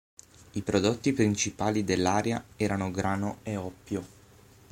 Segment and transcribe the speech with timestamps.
[0.53, 4.03] I prodotti principali dell'area erano grano e oppio.